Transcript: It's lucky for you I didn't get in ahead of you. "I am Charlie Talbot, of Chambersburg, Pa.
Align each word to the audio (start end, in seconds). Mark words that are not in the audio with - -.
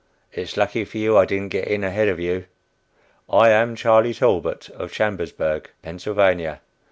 It's 0.33 0.57
lucky 0.57 0.83
for 0.83 0.97
you 0.97 1.15
I 1.15 1.25
didn't 1.25 1.49
get 1.49 1.67
in 1.67 1.83
ahead 1.83 2.07
of 2.07 2.19
you. 2.19 2.45
"I 3.29 3.49
am 3.49 3.75
Charlie 3.75 4.15
Talbot, 4.15 4.67
of 4.71 4.91
Chambersburg, 4.91 5.69
Pa. 5.83 6.57